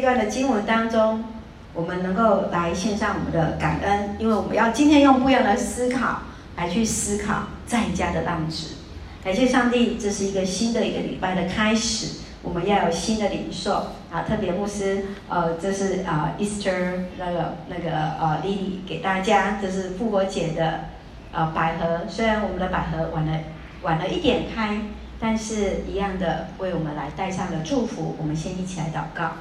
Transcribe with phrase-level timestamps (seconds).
[0.00, 1.22] 这段的经文当中，
[1.74, 6.22] 我们能够来献上我们的感恩，因为我们要今天用不一样的思考
[6.56, 8.76] 来去思考在家的浪子。
[9.22, 14.24] 感谢上帝，这是一个新的一个礼拜的开始，我们要有新的领受啊！
[14.26, 20.84] 特别牧师，呃，这是啊、呃、Easter 那个那个呃 Lily 给大家，这是复活节的
[21.30, 22.06] 呃百合。
[22.08, 23.38] 虽然我们的百合晚了
[23.82, 24.78] 晚了一点开，
[25.20, 28.16] 但是一样的为我们来带上了祝福。
[28.18, 29.32] 我们先一起来祷告。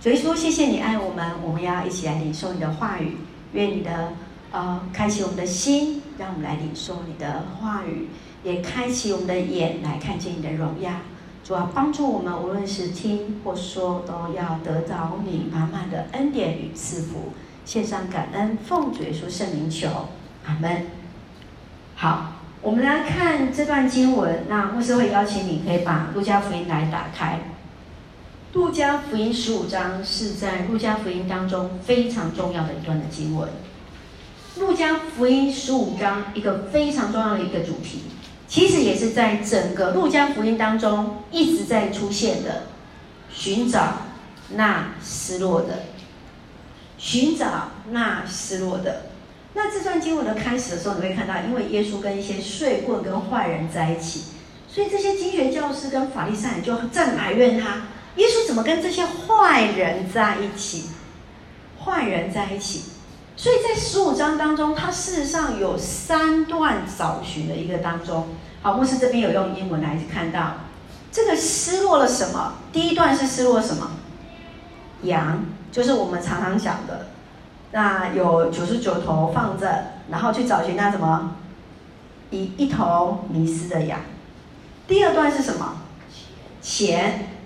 [0.00, 3.18] 主耶稣，谢谢你爱我们，我们要一起来领受你的话语。
[3.52, 4.14] 愿你的
[4.50, 8.08] 呃开启我们的心，让我们来领受你的话语。
[8.42, 10.90] 也开启我们的眼来看见你的荣耀，
[11.44, 17.34] 主要帮助我们，无论是听或说，都要得到你满满的恩典与赐福。
[17.66, 20.08] 献上感恩，奉主耶稣圣名求，
[20.46, 20.86] 阿门。
[21.94, 22.32] 好，
[22.62, 24.44] 我们来看这段经文。
[24.48, 27.40] 那牧师会邀请你，可以把路加福音来打开。
[28.52, 33.48] 路加福音十五章是在路加福音当中非常重要的一段的经文。
[34.56, 38.02] 路加福音十五章一个非常重要的一个主题。
[38.48, 42.64] 其实也是在整个路加福音当中一直在出现的，
[43.32, 43.98] 寻找
[44.56, 45.84] 那失落的，
[46.98, 49.02] 寻找那失落的。
[49.54, 54.24] 那这段经文的开始的时候，你会看到，因为耶稣跟一些睡棍跟坏人在一起，
[54.68, 57.82] 所以这些经学教师跟法利赛人就在埋怨他：
[58.20, 60.90] 耶稣怎么跟这些坏人在一起？
[61.82, 62.90] 坏人在一起。
[63.34, 68.28] 所以在十五章当中，它事实上有三段找寻的一个当中。
[68.60, 70.56] 好，牧师这边有用英文来看到，
[71.10, 72.56] 这个失落了什么？
[72.70, 73.92] 第一段是失落什么？
[75.04, 77.06] 羊，就是我们常常讲的，
[77.72, 81.36] 那有九十九头放着，然后去找寻那什么？
[82.28, 83.98] 一一头迷失的羊。
[84.86, 85.78] 第二段是什么？
[86.60, 87.39] 钱，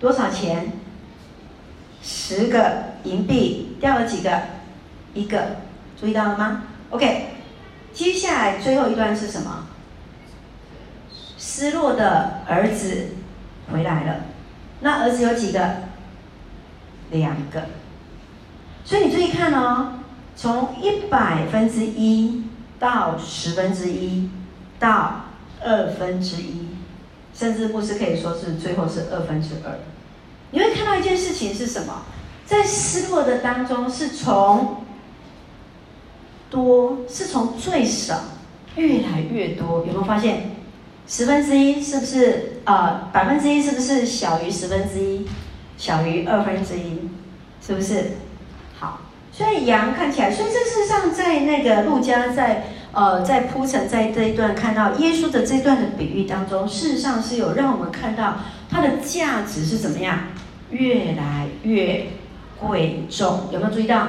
[0.00, 0.72] 多少钱？
[2.02, 4.40] 十个银币，掉了几个？
[5.12, 5.56] 一个，
[6.00, 7.26] 注意到了吗？OK，
[7.92, 9.66] 接下来最后一段是什么？
[11.36, 13.08] 失落的儿子
[13.70, 14.16] 回来了。
[14.80, 15.60] 那儿子有几个？
[17.10, 17.64] 两个。
[18.84, 19.98] 所以你注意看哦，
[20.34, 22.44] 从一百分之一
[22.78, 24.30] 到十分之一
[24.78, 25.24] 到
[25.62, 26.68] 二分之一，
[27.40, 29.78] 甚至牧师可以说是最后是二分之二。
[30.50, 32.02] 你会看到一件事情是什么？
[32.44, 34.84] 在失落的当中，是从
[36.50, 38.24] 多是从最少
[38.76, 40.50] 越来越多，有没有发现？
[41.08, 42.60] 十分之一是不是？
[42.64, 45.26] 呃，百分之一是不是小于十分之一？
[45.78, 47.08] 小于二分之一，
[47.66, 48.18] 是不是？
[48.78, 49.00] 好，
[49.32, 60.18] 所以羊看起来，所以这事实上在那个陆家在呃在铺陈在这一段看到耶稣的这段的比喻当中，事实上是有让我们看到它的价值是怎么样，
[60.70, 62.06] 越来越
[62.58, 64.08] 贵重，有没有注意到？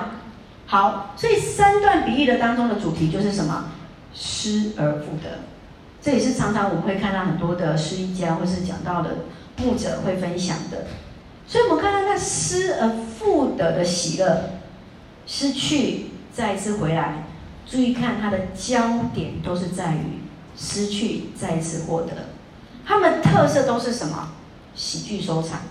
[0.66, 3.66] 好，所以三段比喻的当中的主题就是什么？
[4.14, 5.40] 失而复得。
[6.02, 9.18] 这也是常常我们会看到很多的诗意家或是讲到的
[9.58, 10.86] 牧者会分享的。
[11.46, 14.52] 所以我们看到那失而复得的喜乐，
[15.28, 17.25] 失去再一次回来，
[17.72, 20.20] 注意看它的焦点都是在于
[20.58, 22.12] 失去再次获得。
[22.86, 24.34] 他们特色都是什么？
[24.76, 25.62] 喜剧收场，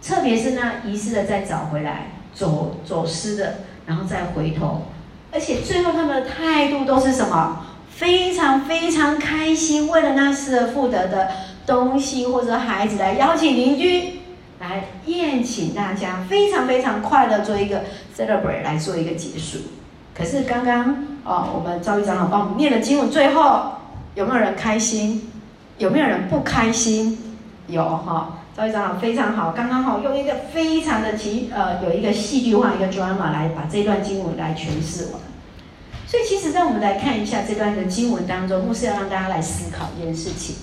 [0.00, 3.54] 特别是那遗失的再找回来，走走失的。
[3.86, 4.82] 然后再回头，
[5.32, 7.66] 而且最后他们的态度都是什么？
[7.88, 11.28] 非常非常开心，为了那失而复得的
[11.66, 14.20] 东西或者孩子来邀请邻居
[14.60, 17.82] 来宴请大家，非常非常快乐做一个
[18.16, 19.58] celebrate 来做一个结束。
[20.20, 23.72] 可是刚刚哦，我们赵玉长老帮我们念的经文，最后
[24.14, 25.30] 有没有人开心？
[25.78, 27.18] 有没有人不开心？
[27.68, 28.36] 有哈。
[28.54, 35.14] 赵会长老非常好，刚刚好用一个非常的奇呃，有一个戏剧化一个 drama 来把这段经文来诠释完。
[36.06, 40.56] 所以其实在我们来看一下这段的经文当中，牧师要让大家来思考一件事情。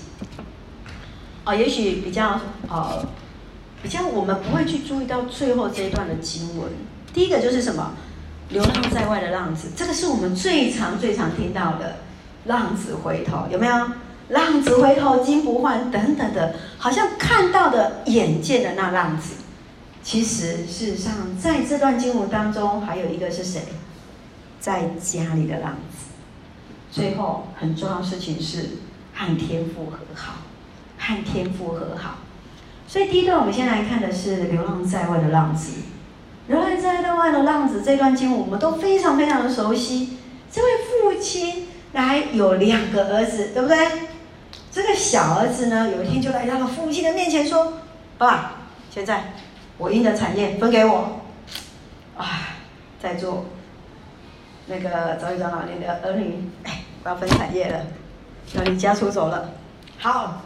[1.44, 3.04] 哦，也许比较呃
[3.82, 6.70] 比较我们不会去注意到最后这一段的经文。
[7.12, 7.94] 第一个就是什么？
[8.50, 11.96] 流浪在外的浪子，这个是我们最常最常听到的
[12.46, 13.86] 浪子回头，有没有？
[14.28, 19.36] 浪子回头金不换等等的，好像看到的眼见的那浪子，
[20.02, 23.62] 其实事实上在这段经文当中，还有一个是谁？
[24.60, 26.08] 在家里的浪子。
[26.90, 28.70] 最后很重要的事情是
[29.14, 30.34] 和天父和好，
[30.98, 32.18] 和天父和好。
[32.86, 35.72] 所以第一段我们先来看的是流浪在外的浪子。
[36.48, 40.18] 流浪在外的浪子这段经我们都非常非常的熟悉。
[40.50, 43.76] 这位父亲来有两个儿子，对不对？
[44.72, 47.74] 这个小儿子呢，有一天就来到了父亲的面前，说
[48.16, 48.52] ：“爸，
[48.90, 49.32] 现在
[49.76, 51.20] 我应的产业分给我。
[52.16, 52.56] 啊，
[53.00, 53.44] 在座
[54.66, 57.84] 那个早已长老年的儿女，哎，我要分产业了，
[58.54, 59.50] 要离家出走了。
[59.98, 60.42] 好，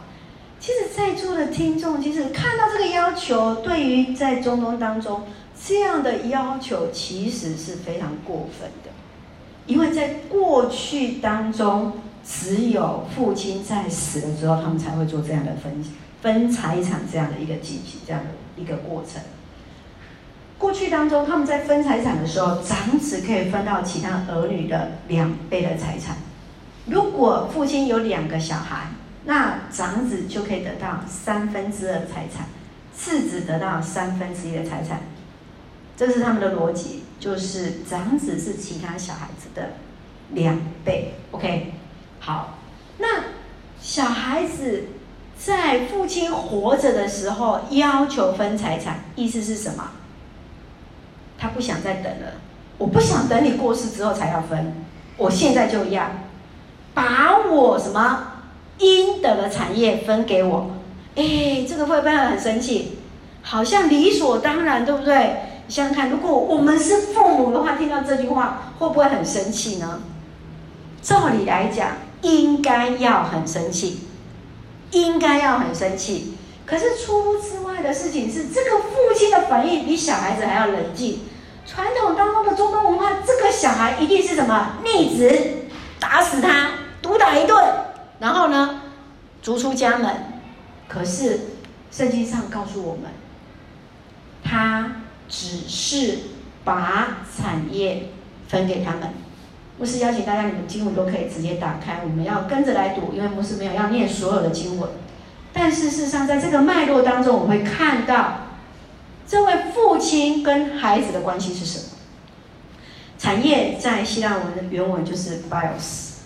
[0.59, 5.23] 其实在座的听众，其实看到这个要求，对于在中东当中
[5.65, 8.89] 这样的要求，其实是非常过分的，
[9.65, 11.93] 因为在过去当中，
[12.25, 15.81] 只有父亲在死了之后，他们才会做这样的分
[16.21, 19.21] 分财产这样的一个进行，这样的一个过程。
[20.57, 26.17] 过去当中，他们在分财产的时候，长子可以分到其他儿女的两倍的财产。
[26.87, 28.87] 如果父亲有两个小孩，
[29.23, 32.47] 那长子就可以得到三分之二财产，
[32.93, 34.99] 次子得到三分之一的财产。
[35.95, 39.73] 这是他们的逻辑，就是长子是其他小孩子的
[40.31, 41.13] 两倍。
[41.31, 41.73] OK，
[42.19, 42.57] 好，
[42.97, 43.07] 那
[43.79, 44.85] 小孩子
[45.37, 49.91] 在父亲活着的时候要求分财产，意思是什么？
[51.37, 52.33] 他不想再等了，
[52.77, 54.73] 我不想等你过世之后才要分，
[55.17, 56.09] 我现在就要
[56.93, 58.31] 把我什么
[58.79, 60.71] 应得的产业分给我。
[61.15, 62.97] 哎，这个会不会很生气？
[63.41, 65.35] 好像理所当然，对不对？
[65.73, 70.01] 想想看，如果我们是父母的话，听到这句话会不会很生气呢？
[71.01, 74.01] 照理来讲，应该要很生气，
[74.91, 76.37] 应该要很生气。
[76.63, 81.21] 可是出乎之外的事情是，这个父亲的反应比小孩子还要冷静。
[81.65, 85.35] 传统当中的中东文化，这个小孩一定是什么逆子，
[85.99, 86.69] 打死他，
[87.01, 87.59] 毒打一顿，
[88.19, 88.79] 然后呢，
[89.41, 90.13] 逐出家门。
[90.87, 91.39] 可是
[91.89, 93.05] 圣经上告诉我们，
[94.43, 94.97] 他
[95.33, 96.19] 只是
[96.63, 98.09] 把产业
[98.47, 99.09] 分给他们。
[99.79, 104.91] 牧师邀请大家，你们经文都可以直接打开，我们要跟着来读，因为牧师没有要念所有的经文。
[105.51, 108.41] 但事实上，在这个脉络当中，我们会看到。
[109.25, 111.85] 这位父亲跟孩子的关系是什么？
[113.17, 116.17] 产业在希腊文的原文就是 bios，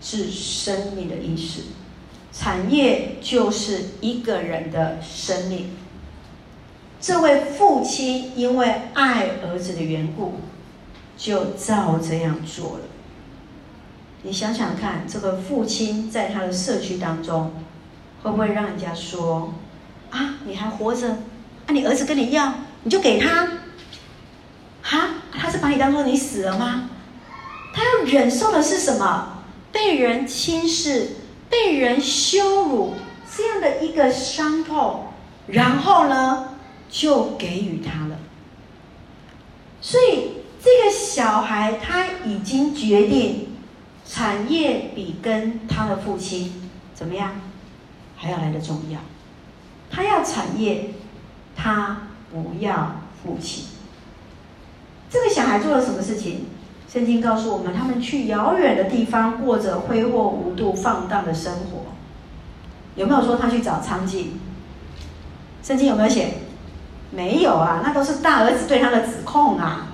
[0.00, 1.62] 是生命的意思。
[2.32, 5.70] 产业就是一个人的生命。
[7.06, 10.36] 这位父亲因为爱儿子的缘故，
[11.18, 12.84] 就照这样做了。
[14.22, 17.52] 你想想看，这个父亲在他的社区当中，
[18.22, 19.52] 会不会让人家说
[20.08, 21.10] ：“啊，你还活着？”
[21.68, 22.54] 啊，你儿子跟你要，
[22.84, 23.48] 你就给他，
[24.80, 25.10] 哈？
[25.30, 26.88] 他是把你当做你死了吗？
[27.74, 29.42] 他要忍受的是什么？
[29.70, 31.16] 被人轻视、
[31.50, 32.94] 被人羞辱
[33.36, 35.08] 这样的一个伤痛，
[35.48, 36.53] 然后呢，
[36.94, 38.16] 就给予他了。
[39.80, 43.48] 所以这个小孩他已经决定，
[44.06, 47.32] 产业比跟他的父亲怎么样
[48.16, 49.00] 还要来得重要，
[49.90, 50.90] 他要产业。
[51.56, 53.66] 他不要父亲。
[55.08, 56.46] 这个小孩做了什么事情？
[56.92, 61.92] 圣经告诉我们，他们去遥远的地方，过着挥霍无度、放荡的生活。
[62.96, 64.30] 有没有说他去找娼妓？
[65.62, 66.34] 圣经有没有写？
[67.14, 69.88] 没有啊，那都是大儿子对他的指控啊。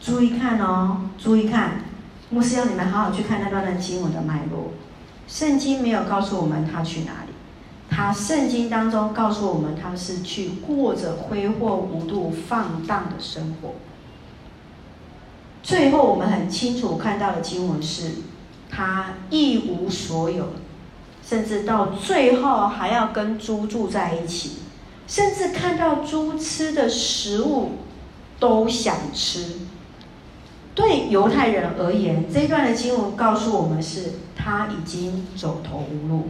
[0.00, 1.82] 注意看哦，注意看，
[2.30, 4.72] 牧师要你们好好去看那段的经文的脉络。
[5.26, 7.32] 圣经没有告诉我们他去哪里。
[7.88, 13.74] 他圣经当中告诉我们，他是去过着挥霍无度、放荡的生活。
[15.62, 18.12] 最后，我们很清楚看到的经文是，
[18.70, 20.50] 他一无所有，
[21.24, 24.58] 甚至到最后还要跟猪住在一起，
[25.06, 27.72] 甚至看到猪吃的食物
[28.38, 29.56] 都想吃。
[30.74, 36.28] 对犹太人而言，这一段的经文告诉我们是，他已经走投无路。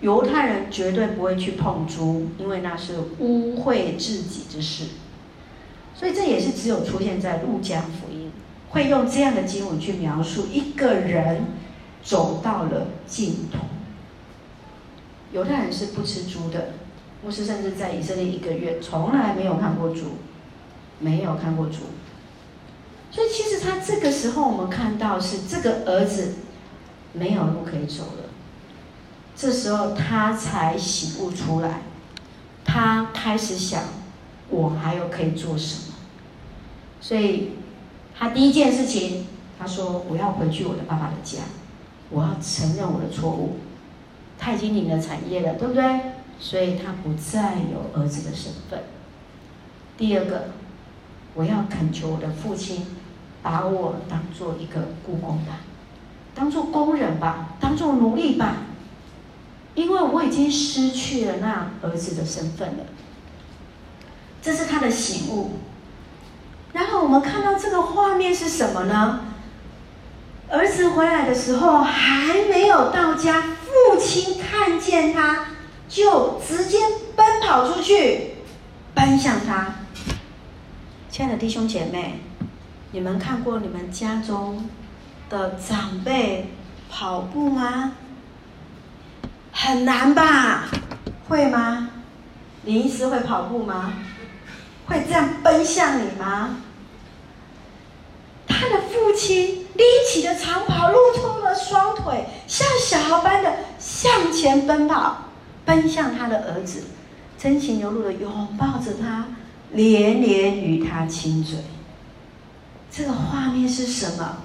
[0.00, 4.84] 犹太人绝对不会去碰猪，因为那是污秽自己之事。
[5.92, 8.30] 所以这也是只有出现在路加福音，
[8.68, 11.46] 会用这样的经文去描述一个人
[12.04, 13.58] 走到了尽头。
[15.32, 16.74] 犹太人是不吃猪的，
[17.22, 20.18] 牧师甚至在以色列一个月，从来没有看过猪，
[21.00, 21.78] 没有看过猪。
[23.10, 26.34] 所以其实他这个时候，我们看到是这个儿子
[27.12, 28.24] 没有路可以走了。
[29.34, 31.82] 这时候他才醒悟出来，
[32.64, 33.82] 他开始想，
[34.50, 35.94] 我还有可以做什么？
[37.00, 37.52] 所以，
[38.18, 39.26] 他第一件事情，
[39.58, 41.38] 他说：“我要回去我的爸爸的家，
[42.10, 43.58] 我要承认我的错误。”
[44.36, 45.82] 他已经领了产业了，对不对？
[46.40, 48.84] 所以他不再有儿子的身份。
[49.96, 50.50] 第二个，
[51.34, 52.86] 我要恳求我的父亲，
[53.42, 55.60] 把我当做一个雇工吧，
[56.34, 58.58] 当做工人吧，当做奴隶吧。
[59.74, 62.84] 因为我已经失去了那儿子的身份了，
[64.42, 65.52] 这是他的醒悟。
[66.72, 69.20] 然后我们看到这个画面是什么呢？
[70.50, 75.44] 儿子回来的时候还没有到家，父亲看见他，
[75.88, 76.78] 就直接
[77.16, 78.34] 奔跑出去，
[78.94, 79.74] 奔向他。
[81.10, 82.20] 亲爱的弟兄姐妹，
[82.92, 84.68] 你们看过你们家中
[85.30, 86.52] 的长辈
[86.90, 87.92] 跑步吗？
[89.50, 90.68] 很难吧？
[91.28, 91.88] 会吗？
[92.64, 93.94] 林医师会跑步吗？
[94.86, 96.56] 会这样奔向你吗？
[98.46, 105.24] 他的父亲拎起的长袍，露出了双腿，像小孩般的向前奔跑，
[105.68, 106.84] 奔向他的儿子，
[107.36, 109.26] 真情流露的拥抱着他。
[109.72, 111.58] 连连与他亲嘴，
[112.90, 114.38] 这个画面是什么？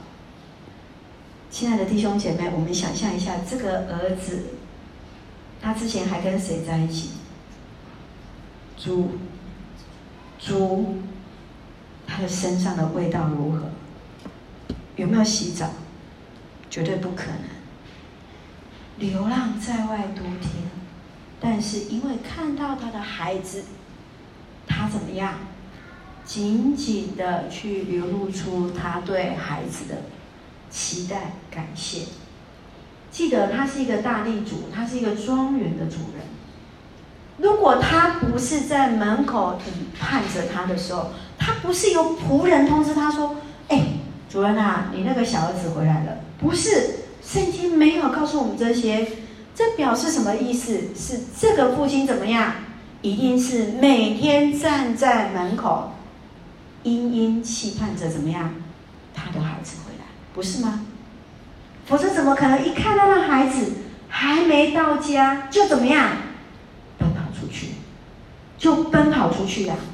[1.50, 4.48] 亲爱的弟兄姐妹，我们想象一下，这个儿子，
[5.62, 7.12] 他之前还跟谁在一起？
[8.76, 9.12] 猪，
[10.38, 10.98] 猪，
[12.06, 13.70] 他的身上的味道如何？
[14.98, 15.70] 有没有洗澡？
[16.70, 17.40] 绝对不可能。
[18.98, 20.52] 流浪在外多天，
[21.44, 23.66] 但是因为看到他的孩子。
[24.66, 25.34] 他怎么样？
[26.26, 30.04] 紧紧的去流露出他对孩子的
[30.70, 32.06] 期待、感谢。
[33.12, 36.26] 记得他是一个大地主，他是一个庄园的主人。
[37.40, 39.68] 如果他不是在门口等
[40.00, 43.36] 盼着他的时候，他不是由仆人通知他说
[43.68, 43.96] ：“哎，
[44.30, 49.06] 主人啊，你那个小儿子回来了。”不是，圣经没有告诉我们这些。
[49.56, 50.90] 这表示什么意思？
[50.96, 52.54] 是这个父亲怎么样？
[53.02, 55.92] 一定是每天站在门口，
[56.84, 58.54] 殷殷期盼着怎么样，
[59.14, 60.86] 他的孩子回来，不是吗？
[61.86, 63.74] 否则怎么可能一看到那孩子
[64.08, 66.12] 还没到家就怎么样，
[66.98, 67.74] 奔跑出去，
[68.58, 69.93] 就奔跑出去呀、啊？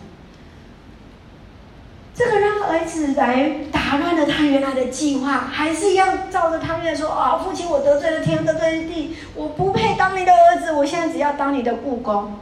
[2.20, 12.38] 这个让儿子来打乱了他原来的计划，还是要照着他原来说啊、父亲，我得罪了天，得罪了地，我不配当你的儿子，我现在只要当你的雇工。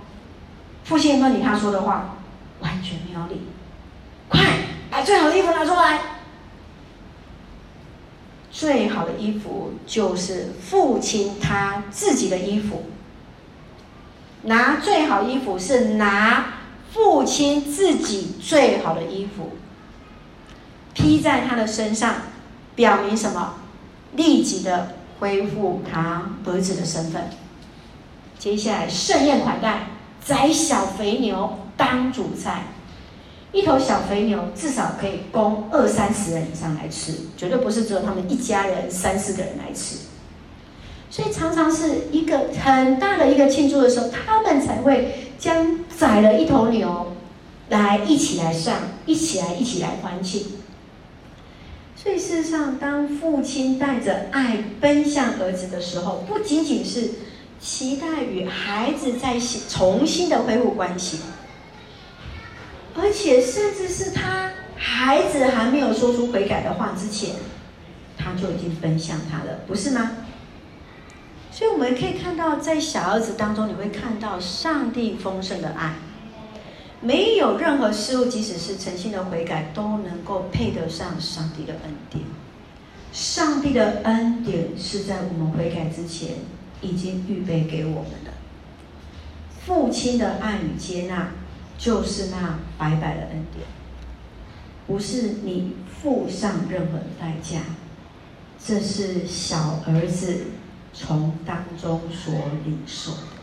[0.83, 2.15] 父亲有没有理他说的话？
[2.59, 3.49] 完全没有理。
[4.27, 4.41] 快
[4.89, 5.99] 把最好的衣服拿出来。
[8.49, 12.85] 最好的衣服就是父亲他自己的衣服。
[14.41, 16.45] 拿最好衣服是拿
[16.91, 19.51] 父亲自己最好的衣服，
[20.97, 22.15] 披在他的身上，
[22.75, 23.53] 表明什么？
[24.15, 27.29] 立即的恢复他儿子的身份。
[28.39, 29.89] 接下来盛宴款待。
[30.25, 32.63] 宰小肥牛当主菜，
[33.53, 39.99] 一头小肥牛至少可以供二三十人以上来吃，绝对不是只有他们一家人三四个人来吃。
[41.09, 47.13] 所以常常是一个很大的一个庆祝的时候，他们才会将宰了一头牛
[47.69, 48.75] 来一起来上，
[49.05, 50.43] 一起来一起来欢庆。
[52.07, 57.09] 所以事实上，当父亲带着爱奔向儿子的时候，不仅仅是。
[57.59, 59.35] 期待与孩子再
[59.67, 61.17] 重新的恢复关系，
[62.95, 67.31] 而且甚至是他孩子还没有说出悔改的话之前，
[68.15, 70.11] 他就已经奔向他了，不是吗？
[71.51, 75.95] 所以我们可以看到，在小儿子当中，你会看到上帝丰盛的爱，
[77.01, 82.23] 没有任何事物，即使是诚心的悔改，都能够配得上上帝的恩典。
[83.11, 86.37] 上帝的恩典是在我们悔改之前。
[86.79, 88.31] 已经预备给我们的。
[89.65, 91.31] 父亲的爱与接纳，
[91.75, 93.65] 就是那白白的恩典，
[94.85, 97.61] 不是你付上任何的代价，
[98.63, 100.43] 这是小儿子
[100.93, 102.31] 从当中所
[102.63, 103.36] 领受的。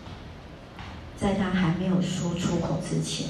[1.17, 3.29] 在他还没有说出口之前，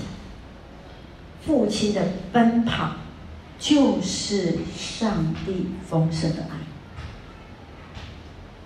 [1.46, 2.96] 父亲的奔跑，
[3.58, 6.56] 就是上帝丰盛的爱。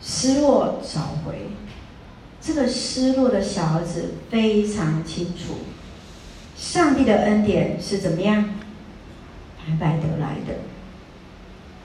[0.01, 1.51] 失落找回，
[2.41, 5.59] 这个失落的小儿子非常清楚，
[6.57, 8.49] 上帝的恩典是怎么样
[9.59, 10.55] 白白得来的。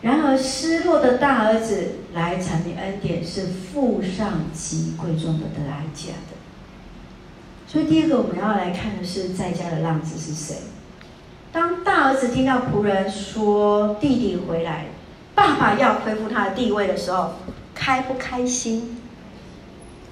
[0.02, 6.33] 然而失落的大儿子来阐明恩典是付上极贵重的代价的。
[7.74, 10.58] 所以第二个我们要来看的是在家的浪子是谁？
[11.52, 14.86] 当大儿子听到仆人说弟弟回来，
[15.34, 17.34] 爸爸要恢复他的地位的时候。
[17.74, 19.02] 开不开心？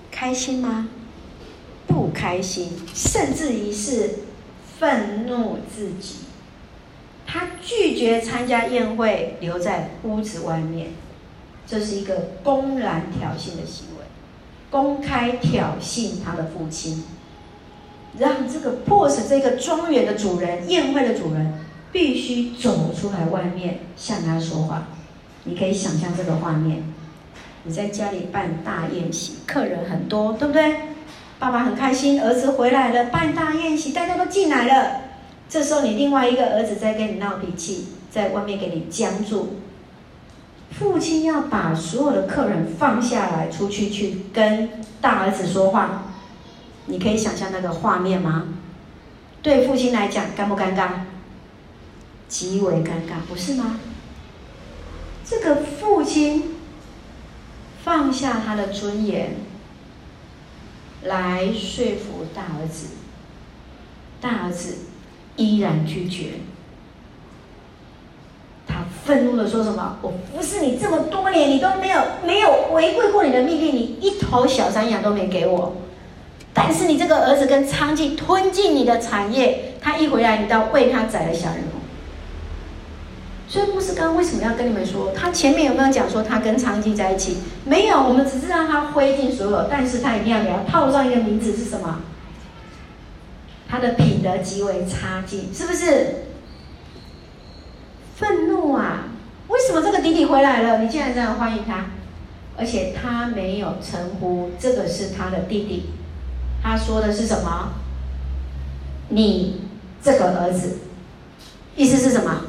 [0.09, 0.89] 开心吗？
[1.85, 4.09] 不开心，甚至于是
[4.79, 6.15] 愤怒自己。
[7.27, 10.87] 他拒绝参加宴会，留在屋子外面。
[11.67, 14.05] 这是一个公然挑衅的行为，
[14.71, 17.03] 公开挑衅他的父亲。
[18.17, 21.53] 让这个 boss 这个庄园的主人、宴会的主人
[21.91, 24.87] 必须走出来外面向他说话。
[25.45, 26.83] 你可以想象这个画面：
[27.63, 30.75] 你在家里办大宴席，客人很多，对不对？
[31.39, 35.01] 爸爸很开心，儿子回来了，办大宴席，大家都进来了。
[35.49, 39.55] 这时候，你另外一个儿子在跟你闹脾气，在外面给你僵住。
[40.71, 44.69] 父亲要把所有的客人放下来，出去去跟
[45.01, 46.10] 大儿子说话。
[46.85, 48.45] 你可以想象那个画面吗？
[49.41, 50.89] 对父亲来讲，尴不尴尬？
[52.27, 53.79] 极为尴尬，不是吗？
[55.25, 56.55] 这个父亲
[57.83, 59.37] 放下他的尊严，
[61.03, 62.87] 来说服大儿子，
[64.19, 64.75] 大儿子。
[65.37, 66.33] 依然拒绝。
[68.67, 69.97] 他愤怒的说什么？
[70.01, 75.77] 我服侍你这么多年，你都没有没有违背过你的命令，你一头小山羊都没给我。
[76.53, 81.63] 但是你这个儿子跟娼妓吞进你的产业，他一回来，你倒为他宰了小人。
[83.47, 85.11] 所以牧师刚刚为什么要跟你们说？
[85.13, 87.37] 他前面有没有讲说他跟娼妓在一起？
[87.65, 91.99] 没有，我们只是让他挥尽所有，但是他一定要给他套上一个名字是什么？
[93.67, 96.25] 他的品德极为差劲，是不是？
[98.15, 99.09] 愤怒啊！
[99.47, 100.79] 为什么这个弟弟回来了？
[100.79, 101.87] 你竟然这样欢迎他？
[102.57, 105.89] 而且他没有称呼这个是他的弟弟，
[106.63, 107.73] 他说的是什么？
[109.09, 109.61] 你
[110.01, 110.77] 这个儿子，
[111.75, 112.41] 意思是什么？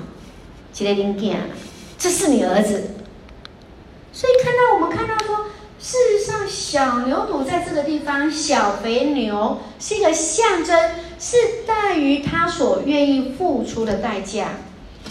[0.73, 1.51] 起来听见，
[1.99, 2.91] 这是你儿子。
[4.13, 5.47] 所以看到我们看到说。
[5.85, 10.79] 事实上，小牛犊在这个地方，小肥牛是一个象征，
[11.19, 14.51] 是在于他所愿意付出的代价。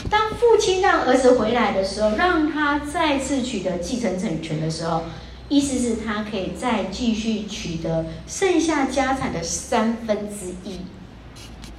[0.10, 5.04] 当父亲让儿子回来的时候，让他再次取得继承产权的时候，
[5.52, 10.80] 意思是他可以再继续取得剩下家产的三分之一。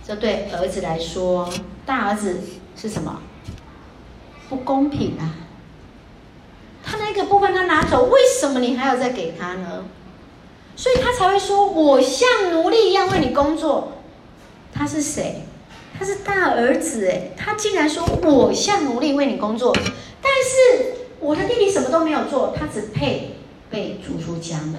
[0.07, 1.51] 这对儿子来说，
[1.87, 2.39] 大儿子
[2.77, 3.23] 是什么？
[4.51, 5.25] 不公平啊！
[6.85, 9.87] 他那个部分他拿走，为什么你还要再给他呢？
[10.77, 13.93] 所以他才会说：“我像奴隶一样为你工作。”
[14.71, 15.45] 他是谁？
[15.99, 19.75] 他是大儿子哎，他竟然说：“我像奴隶为你工作。”
[20.21, 23.37] 但是我的弟弟什么都没有做，他只配
[23.73, 24.75] 被逐出家门。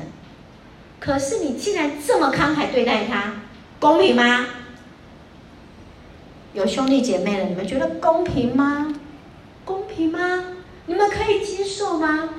[1.00, 3.34] 可是你竟然这么慷慨对待他，
[3.80, 4.46] 公平吗？
[6.54, 8.94] 有兄弟姐妹了，你们觉得公平吗？
[9.66, 10.46] 公平吗？
[10.86, 12.30] 你们可以接受吗？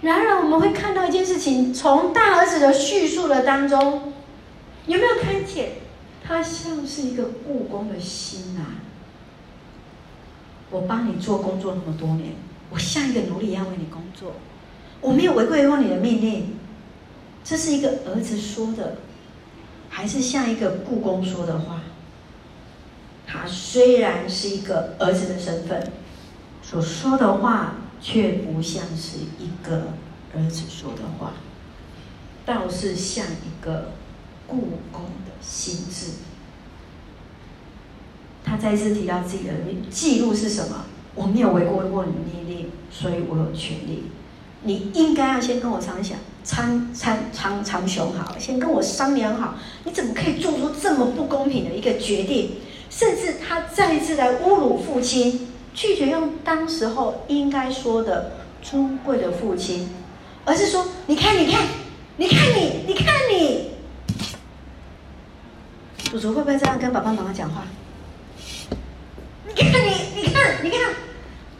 [0.00, 4.12] 然而，我们会看到一件事情，从大儿子的叙述的当中，
[4.86, 5.72] 有没有看见
[6.24, 8.78] 他像是一个雇工的心啊？
[10.70, 12.34] 我帮你做工作那么多年，
[12.70, 14.34] 我像一个奴隶一样为你工作，
[15.00, 16.56] 我没有违背过你的命令。
[17.44, 18.98] 这是一个儿子说的，
[19.88, 21.80] 还是像一个故宫说的话？
[23.26, 25.92] 他虽然是一个儿子的身份。
[26.60, 29.94] 所说的话却不像是一个
[30.36, 31.32] 儿子说的话，
[32.44, 33.92] 倒是像一个
[34.46, 36.10] 故宫的心智。
[38.44, 39.54] 他再次提到自己的
[39.90, 40.84] 记录是什么？
[41.14, 44.10] 我没有违背过你的命令，所以我有权利。
[44.62, 52.56] 你应该要先跟我商量，参参参参雄好，先跟我商量好，你怎么可以做出这么不公平的一个决定？
[52.90, 55.48] 甚至他再一次来侮辱父亲。
[55.74, 59.88] 拒绝用当时候应该说的尊贵的父亲，
[60.44, 61.62] 而是说：“你看，你看，
[62.16, 63.70] 你看你，你看你。”
[66.10, 67.62] 祖祖会不会这样跟爸爸妈妈讲话？
[69.46, 70.80] 你看你，你看，你看，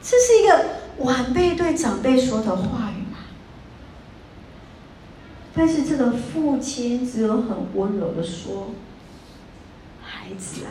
[0.03, 0.65] 这是一个
[0.99, 3.19] 晚辈对长辈说的话语吗？
[5.55, 8.69] 但是这个父亲只有很温柔的说
[10.03, 10.71] ：“孩子啊。”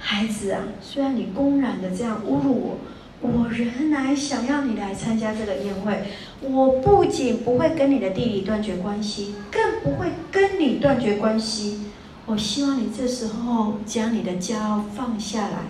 [0.00, 2.78] 孩子啊，虽然你公然的这样侮辱
[3.20, 6.04] 我，我仍然想要你来参加这个宴会。
[6.40, 11.80] 我不仅不会跟你的弟弟断绝关系，更不会跟你断绝关系。
[12.26, 15.64] 我希望你这时候将你的骄傲放下来，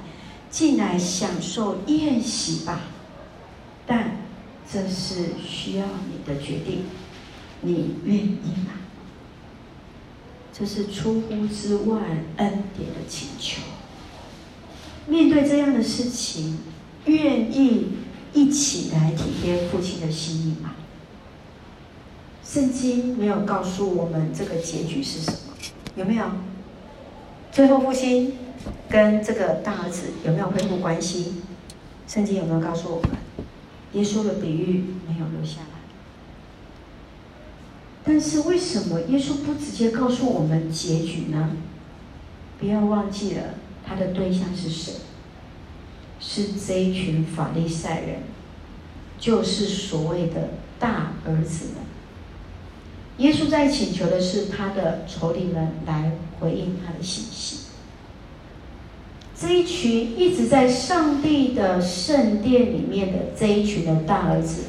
[0.51, 2.81] 进来享受宴席吧。
[3.89, 4.19] 但
[4.71, 6.85] 这是需要你的决定，
[7.63, 8.75] 你愿意吗？
[10.53, 12.01] 这是出乎之外
[12.37, 13.63] 恩典的请求。
[15.07, 16.59] 面对这样的事情，
[17.07, 17.93] 愿意
[18.35, 20.75] 一起来体贴父亲的心意吗？
[22.45, 25.55] 圣经没有告诉我们这个结局是什么，
[25.97, 26.27] 有没有？
[27.51, 28.37] 最后父亲
[28.91, 31.35] 跟这个大儿子有没有恢复关系？
[32.07, 33.18] 圣经有没有告诉我们？
[33.93, 35.79] 耶稣的比喻没有留下来，
[38.05, 41.57] 但是为什么耶稣不直接告诉我们结局呢？
[42.61, 44.95] 不要忘记了，他的对象是谁？
[46.21, 48.23] 是这一群法利赛人，
[49.19, 51.77] 就是所谓的大儿子们。
[53.19, 57.68] 耶稣在请求的是他的仇敌们来回应他的信息。
[59.41, 64.65] 这一群一直在上帝的圣殿里面的这一群的大儿子，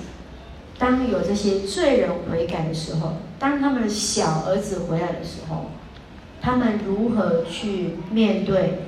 [0.78, 5.72] 当有这些罪人悔改的时候，当他们的小儿子回来的时候，
[6.40, 8.84] 他们如何去面对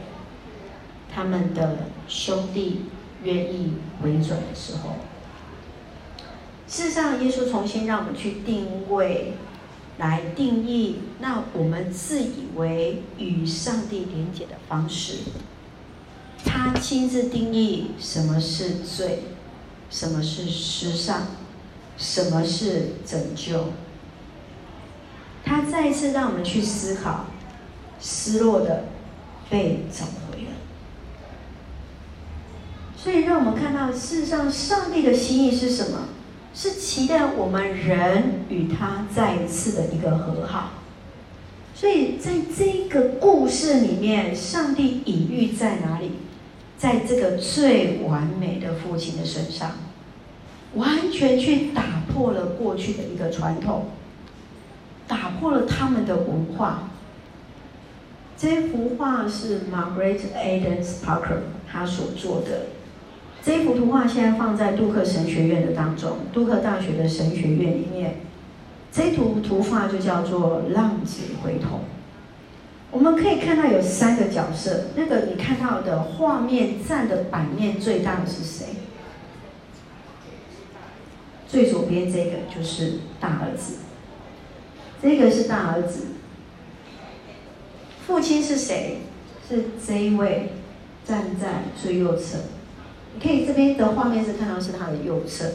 [1.12, 2.84] 他们的兄弟
[3.24, 4.98] 愿意回转的时候？
[6.68, 9.34] 事实上，耶稣重新让我们去定位。
[9.98, 15.18] 来定义那我们自以为与上帝连结的方式，
[16.44, 19.24] 他亲自定义什么是罪，
[19.90, 21.28] 什么是失丧，
[21.98, 23.66] 什么是拯救。
[25.44, 27.26] 他再一次让我们去思考，
[28.00, 28.86] 失落的
[29.50, 30.52] 被找回了。
[32.96, 36.10] 所以让我们看到，事实上上帝的心意是什么？
[36.54, 40.72] 是期待我们人与他再一次的一个和好，
[41.74, 46.12] 所以在这个故事里面，上帝隐喻在哪里？
[46.82, 49.74] 在这个最完美的父亲的身上，
[50.74, 53.86] 完全去打破了过去的一个传统，
[55.08, 56.90] 打破了他们的文化。
[58.36, 61.42] 这幅画是 Margaret Adams Parker
[61.72, 62.64] 他所做的。
[63.44, 68.16] 这幅图画现在放在杜克神学院的当中，杜克大学的神学院里面。
[68.92, 71.78] 这图图画就叫做《浪子回头》。
[72.92, 78.66] 我们可以看到有三个角色，那个你看到的画面占的版面最大的是谁？
[81.48, 83.76] 最左边这个就是大儿子，
[85.02, 86.08] 这个是大儿子。
[88.06, 88.98] 父亲是谁？
[89.50, 90.52] 是这一位
[91.06, 92.38] 站在最右侧。
[93.14, 95.46] 你可以这边的画面是看到是他的右侧，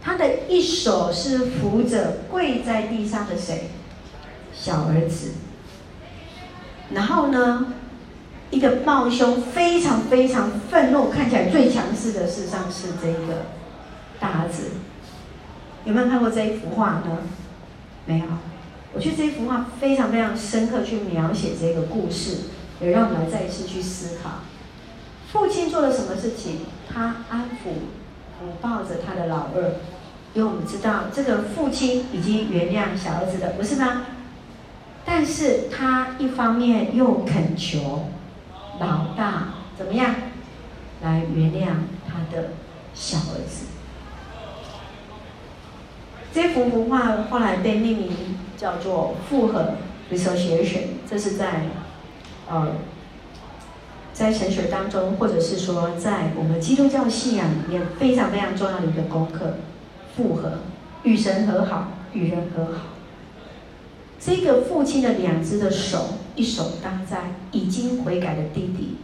[0.00, 3.70] 他的一手是扶着跪在地上的谁？
[4.52, 5.32] 小儿子。
[6.92, 7.66] 然后呢，
[8.50, 13.46] 一个抱胸非常非常愤怒，看起来最强势的，事实上是这个
[14.18, 14.70] 大儿子。
[15.84, 17.18] 有没有看过这一幅画呢？
[18.06, 18.24] 没有。
[18.92, 22.38] 我觉得这一幅画非常非常深刻，去描写这个故事，
[22.80, 24.40] 也让我们再一次去思考。
[25.32, 26.66] 父亲做了什么事情？
[26.92, 27.70] 他安抚、
[28.36, 29.74] 抚抱着他的老二，
[30.34, 34.06] 因为我们知道这个父亲已经原谅小儿子的，不是吗？
[35.12, 38.06] 但是他一方面又恳求
[38.78, 40.14] 老大怎么样
[41.02, 41.66] 来原谅
[42.06, 42.50] 他的
[42.94, 43.66] 小儿子。
[46.32, 48.08] 这幅幅画后来被命名
[48.56, 49.72] 叫做复合
[50.12, 51.62] （restoration），这是在
[52.48, 52.68] 呃。
[54.12, 59.54] 在神学当中，或者是说在我们基督教信仰里面，非常非常重要的一个功课，
[60.14, 60.58] 复合，
[61.02, 62.99] 与神和好，与人和好。
[64.20, 68.98] 这个父亲的两只的手，一手搭在已经悔改的弟弟，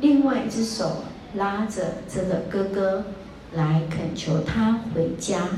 [0.00, 3.04] 另外一只手拉着这个哥哥，
[3.52, 5.50] 来恳求他回家，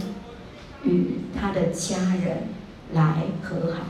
[0.83, 2.49] 与他的家人
[2.93, 3.83] 来和好。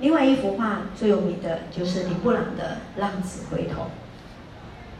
[0.00, 3.82] 另外一幅画最有名的就是李布朗的《浪子回头》。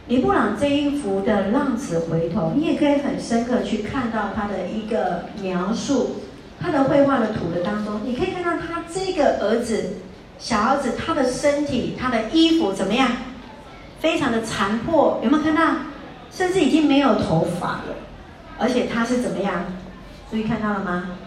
[0.07, 6.20] 李布朗这一幅的《浪子回头》，你也可以很深刻去看到他的一个描述，
[6.61, 9.97] 他的绘画的图的当中，你可以看到他这个儿子，
[10.37, 13.09] 小儿子，他的身体，他的衣服怎么样？
[13.99, 15.61] 非常的残破，有没有看到？
[16.31, 17.95] 甚至已经没有头发了，
[18.57, 19.65] 而且他是怎么样？
[20.29, 21.17] 注意看到了吗？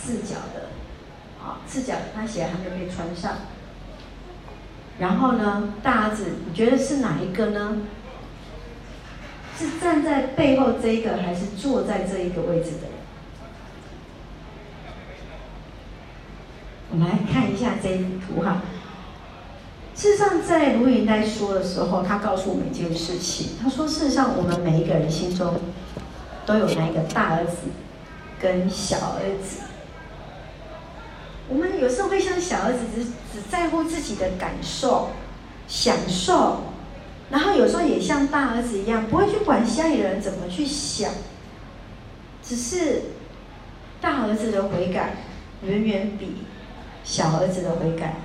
[0.00, 0.68] 赤脚的。
[1.40, 3.32] 好赤脚，他鞋还没有被穿上。
[4.98, 7.78] 然后呢，大儿子，你觉得是哪一个呢？
[9.56, 12.92] 是站在背后这一个，还是坐在这一个位置的人？
[16.90, 18.62] 我们来看一下这一幅图哈。
[19.94, 23.50] 事实上，在卢云在说的时候，他告诉我们一件事情。
[23.60, 25.54] 他说，事实上，我们每一个人心中
[26.46, 27.56] 都有那一个大儿子
[28.40, 29.62] 跟小儿子。
[31.48, 35.10] 我们有时候会像小儿子，只只在乎自己的感受、
[35.66, 36.60] 享受，
[37.30, 41.10] 然后有时候也像大儿子一样，不会去管家里人怎么去想。
[42.42, 43.02] 只是
[44.00, 45.16] 大儿子的悔改
[45.62, 46.44] 远远比
[47.08, 48.16] 小儿子的悔改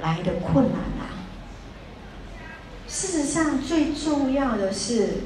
[0.00, 1.12] 来的困难啊！
[2.88, 5.18] 事实上，最重要的是，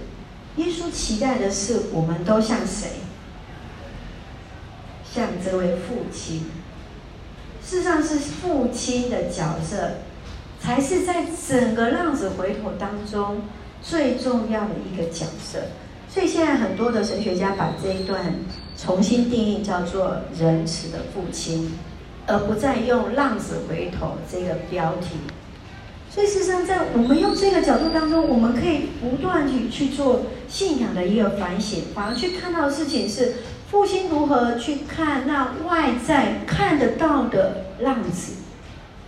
[0.57, 2.89] 耶稣期待的是，我们都像谁？
[5.15, 6.47] 像这位父亲。
[7.65, 9.99] 事实上是父亲的角色，
[10.61, 13.43] 才是在整个浪子回头当中
[13.81, 15.61] 最重要的一个角色。
[16.09, 18.35] 所以现在很多的神学家把这一段
[18.77, 21.73] 重新定义叫做仁慈的父亲，
[22.27, 25.17] 而不再用浪子回头这个标题。
[26.11, 33.35] 所以事实上，在我们用这个角度当中，我们可以不断去去做信仰的一个反省，反而去看到的事情是。
[33.69, 38.35] 父亲如何去看那外在看得到的浪子，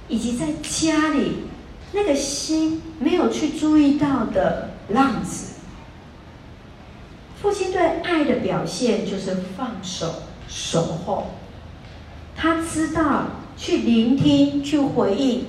[0.08, 1.44] 以及在家里
[1.92, 5.60] 那个心没有去注意到的浪子？
[7.40, 10.12] 父亲对爱的表现就是放手、
[10.48, 11.28] 守候。
[12.40, 13.24] 他知道
[13.56, 15.46] 去聆听、去回应。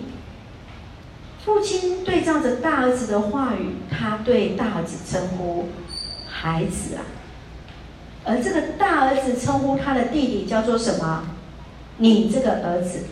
[1.46, 5.70] 父亲对照着大儿子的话语，他对大儿子称呼
[6.28, 7.06] “孩子啊”。
[8.26, 11.26] 而这个大儿子称呼他的弟弟叫做什么？
[11.98, 13.06] 你这个儿子。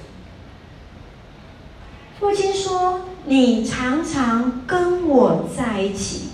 [2.19, 6.29] 父亲说：“你常常跟我在一起。”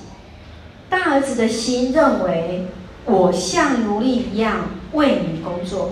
[0.89, 2.67] 大儿子的心认为，
[3.05, 5.91] 我像奴隶一样为你工作。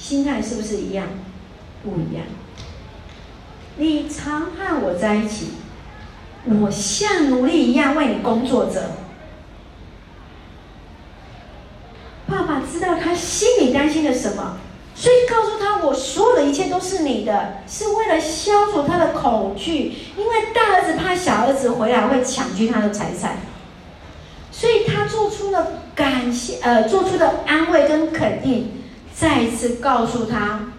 [0.00, 1.06] 心态是不是一样？
[1.84, 2.24] 不一样。
[3.76, 5.50] 你常和我在一起，
[6.46, 8.92] 我像奴隶一样为你工作着。
[12.26, 14.56] 爸爸知道他心里担心的什么，
[14.94, 19.94] 所以告诉他：“我所有的一切都是你的，是为了消除他的恐惧。
[20.16, 23.36] 因为大儿子怕小儿子回来会抢去他的财产，
[24.50, 28.79] 所以他做出了感谢，呃，做出的安慰跟肯定，
[29.20, 30.72] 再一次告诉他：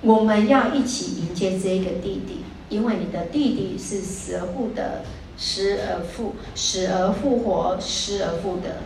[0.00, 5.02] 我们要一起迎接这个弟弟，因为你的弟弟是死而复得，
[5.36, 8.82] 失而复死而复活，失而复得。”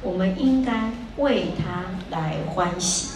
[0.00, 3.14] 我们应该为他来欢喜，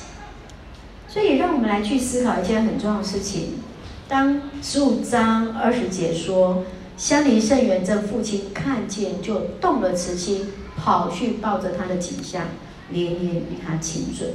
[1.06, 3.60] 所以让我们来去思考一件很重要的事情。
[4.08, 6.64] 当十五章二十节说，
[6.96, 12.46] 相离甚远，这父亲看见就动了慈心，跑去抱着他的颈项，
[12.90, 14.34] 连连与他亲嘴。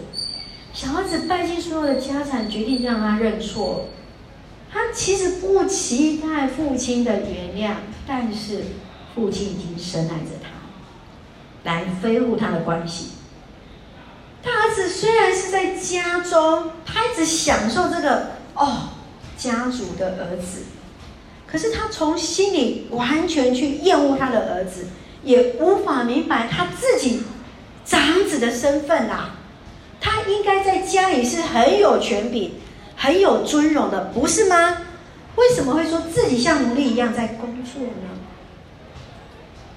[0.74, 3.90] 小儿子败尽所有的家产，决定让他认错。
[4.72, 7.76] 他其实不期待父亲的原谅，
[8.08, 8.64] 但是
[9.14, 10.50] 父亲已经深爱着他。
[11.64, 13.10] 来维护他的关系。
[14.42, 18.90] 大儿子虽然是在家中，他一直享受这个哦，
[19.38, 20.64] 家族的儿子，
[21.46, 24.88] 可是他从心里完全去厌恶他的儿子，
[25.24, 27.22] 也无法明白他自己
[27.86, 29.36] 长子的身份啊。
[30.04, 32.56] 他应该在家里是很有权柄、
[32.98, 34.80] 很有尊荣的，不是吗？
[35.38, 38.10] 为什么会说自己像奴隶一样在工作呢？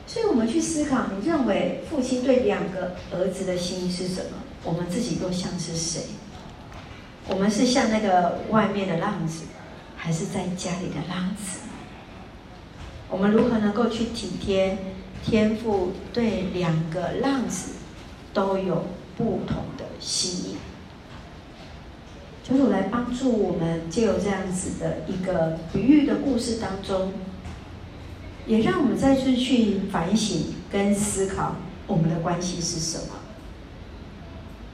[0.07, 4.39] 所以我们去思考，你认为父亲对两个儿子的心意是什么？
[4.65, 6.03] 我们自己又像是谁？
[7.29, 9.45] 我们是像那个外面的浪子，
[9.97, 11.61] 还是在家里的浪子？
[13.09, 14.77] 我们如何能够去体贴
[15.25, 17.75] 天父对两个浪子
[18.35, 18.85] 都有
[19.17, 20.57] 不同的心意？
[22.45, 27.13] 求主来帮助我们，借由这样子的一个比喻的故事当中。
[28.47, 31.57] 也让我们再次去反省跟思考，
[31.89, 33.15] 我们的关系是什么？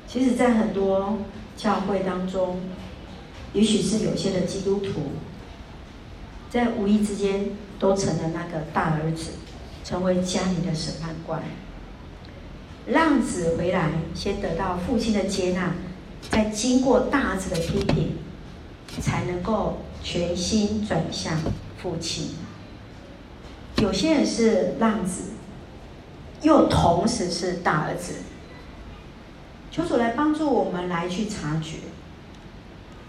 [0.06, 1.20] 其实，在很多
[1.56, 2.60] 教会当中，
[3.54, 5.12] 也许是有些的基督徒，
[6.50, 7.46] 在无意之间
[7.78, 9.30] 都成了那个大儿子，
[9.82, 11.42] 成为家里的审判官。
[12.88, 15.74] 浪子回来，先得到父亲的接纳，
[16.30, 18.16] 再经过大儿子的批评，
[19.00, 21.38] 才能够全心转向
[21.80, 22.30] 父亲。
[23.76, 25.30] 有些人是浪子，
[26.42, 28.14] 又同时是大儿子。
[29.70, 31.76] 求主来帮助我们来去察觉，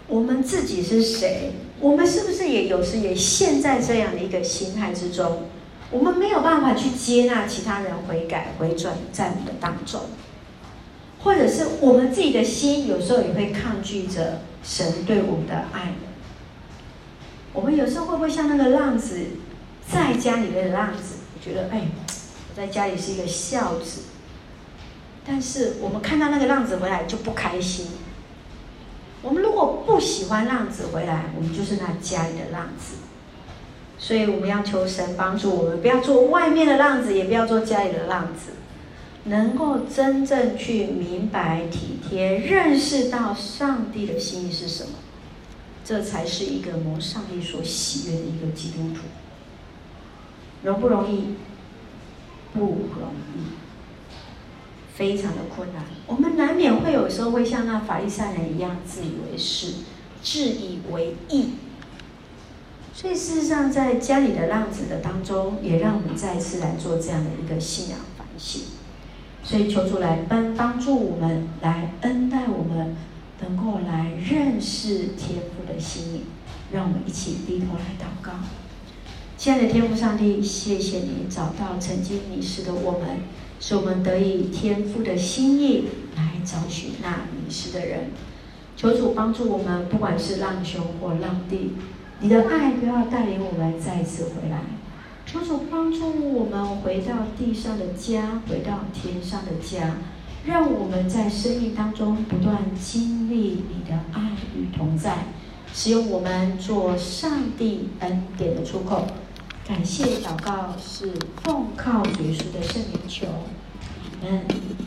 [0.06, 1.52] 我们自己是谁？
[1.80, 5.48] 我们是不是也有时也陷在这样的一个心态之中？
[5.94, 10.00] 我们没有办法去接纳其他人悔改、回转在我们的当中，
[11.22, 15.92] 或者是我们自己的心有时候也会抗拒着神对我们的爱。
[17.52, 19.20] 我们有时候会不会像那个浪子？
[19.88, 24.02] 在家里的浪子，我觉得哎，我在家里是一个孝子，
[25.24, 27.86] 但是我们看到那个浪子回来就不开心。
[29.22, 32.96] 我们如果不喜欢浪子回来，我们就是那家里的浪子。
[34.06, 38.50] 所以我们要求神帮助我们，不要做外面的浪子，也不要做家里的浪子，
[39.24, 44.90] 能够真正去明白、体贴、认识到上帝的心意是什么，
[45.82, 49.00] 这才是一个蒙上帝所喜悦的一个基督徒。
[50.62, 51.36] 容不容易？
[52.52, 53.40] 不容易，
[54.94, 55.82] 非常的困难。
[56.06, 59.68] 我们难免会有时候会像那法利赛人一样自以为是，
[60.22, 61.54] 自以为义。
[62.94, 68.62] 所以事实上，在家里的浪子的当中，也让我们再次来做这样的一个信仰反省。
[69.42, 72.96] 所以求主来帮帮助我们，来恩待我们，
[73.40, 76.22] 能够来认识天父的心意。
[76.72, 78.32] 让我们一起低头来祷告。
[79.36, 83.18] 亲爱的天父上帝，谢谢你找到曾经迷失的我们，
[83.60, 88.10] 使我们得以天父的心意来找寻那迷失的人。
[88.76, 91.72] 求主帮助我们，不管是浪兄或浪弟，
[92.20, 94.60] 你的爱都要带领我们再次回来。
[95.26, 99.96] 求主帮助我们回到地上的家，回到天上的家，
[100.46, 105.26] 让我们在生命当中不断经历你的爱与同在，
[105.72, 109.06] 使用我们做上帝恩典的出口。
[109.66, 111.10] 感谢祷告是
[111.42, 113.26] 奉靠耶稣的圣灵求，
[114.22, 114.83] 阿门。